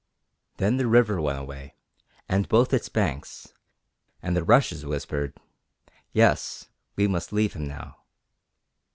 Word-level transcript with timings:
Then 0.57 0.77
the 0.77 0.87
river 0.87 1.21
went 1.21 1.37
away, 1.37 1.75
and 2.27 2.47
both 2.49 2.73
its 2.73 2.89
banks; 2.89 3.53
and 4.19 4.35
the 4.35 4.43
rushes 4.43 4.83
whispered, 4.83 5.37
'Yes, 6.11 6.69
we 6.95 7.05
must 7.05 7.31
leave 7.31 7.53
him 7.53 7.67
now.' 7.67 7.97